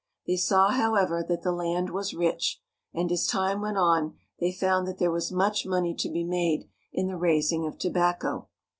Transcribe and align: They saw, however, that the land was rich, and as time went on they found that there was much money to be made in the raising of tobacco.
They 0.25 0.35
saw, 0.35 0.69
however, 0.69 1.23
that 1.29 1.43
the 1.43 1.51
land 1.51 1.91
was 1.91 2.15
rich, 2.15 2.59
and 2.91 3.11
as 3.11 3.27
time 3.27 3.61
went 3.61 3.77
on 3.77 4.17
they 4.39 4.51
found 4.51 4.87
that 4.87 4.97
there 4.97 5.11
was 5.11 5.31
much 5.31 5.63
money 5.63 5.93
to 5.93 6.09
be 6.09 6.23
made 6.23 6.67
in 6.91 7.05
the 7.05 7.17
raising 7.17 7.67
of 7.67 7.77
tobacco. 7.77 8.47